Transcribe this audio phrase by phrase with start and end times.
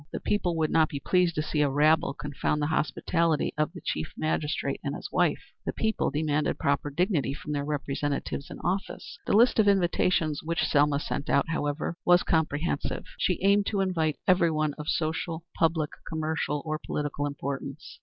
[0.11, 3.81] The people would not be pleased to see a rabble confound the hospitality of the
[3.81, 5.51] chief magistrate and his wife.
[5.63, 9.19] The people demanded proper dignity from their representatives in office.
[9.27, 13.03] The list of invitations which Selma sent out was, however, comprehensive.
[13.19, 17.99] She aimed to invite everyone of social, public, commercial or political importance.